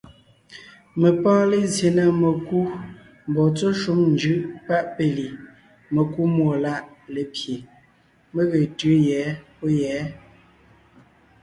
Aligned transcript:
Mé 0.99 1.09
pɔ́ɔn 1.21 1.45
lézye 1.51 1.87
na 1.97 2.03
mekú 2.21 2.59
mbɔɔ 3.29 3.47
tsɔ́ 3.57 3.71
shúm 3.79 3.99
njʉ́ʼ 4.13 4.39
páʼ 4.65 4.83
péli, 4.95 5.27
mekúmúɔláʼ 5.93 6.81
lépye, 7.13 7.55
mé 8.33 8.41
ge 8.51 8.59
tʉ́ʉ 8.77 8.93
yɛ̌ 9.07 9.23
pɔ̌ 9.57 9.67
yɛ̌. 9.81 9.97